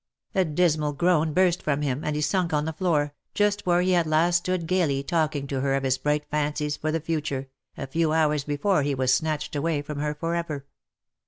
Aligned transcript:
A 0.33 0.43
dismal 0.43 0.93
groan 0.93 1.31
burst 1.31 1.61
from 1.61 1.83
him, 1.83 2.03
and 2.03 2.15
he 2.15 2.23
sunk 2.23 2.53
on 2.53 2.65
the 2.65 2.73
floor, 2.73 3.13
just 3.35 3.67
where 3.67 3.81
he 3.81 3.91
had 3.91 4.07
last 4.07 4.37
stood 4.37 4.65
gaily 4.65 5.03
talking 5.03 5.45
to 5.45 5.61
her 5.61 5.75
of 5.75 5.83
his 5.83 5.99
bright 5.99 6.25
fancies 6.31 6.75
for 6.75 6.91
the 6.91 6.99
fu 6.99 7.21
ture, 7.21 7.49
a 7.77 7.85
few 7.85 8.11
hours 8.11 8.43
before 8.43 8.81
he 8.81 8.95
was 8.95 9.13
snatched 9.13 9.55
away 9.55 9.83
from 9.83 9.99
her 9.99 10.15
for 10.15 10.33
ever. 10.33 10.65